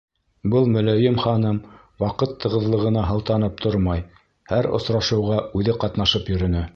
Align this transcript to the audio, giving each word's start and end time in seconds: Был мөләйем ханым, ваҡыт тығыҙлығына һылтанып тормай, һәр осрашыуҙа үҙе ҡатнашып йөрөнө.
Был 0.51 0.69
мөләйем 0.75 1.19
ханым, 1.25 1.59
ваҡыт 2.05 2.33
тығыҙлығына 2.45 3.03
һылтанып 3.09 3.61
тормай, 3.67 4.03
һәр 4.55 4.69
осрашыуҙа 4.79 5.41
үҙе 5.61 5.81
ҡатнашып 5.85 6.35
йөрөнө. 6.37 6.69